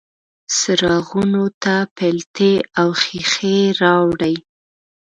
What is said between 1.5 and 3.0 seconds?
ته پیلتې او